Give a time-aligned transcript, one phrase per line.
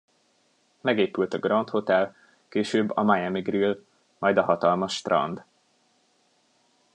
[0.81, 2.15] Megépült a Grand Hotel,
[2.49, 3.79] később a Miami Grill,
[4.17, 5.43] majd a hatalmas strand.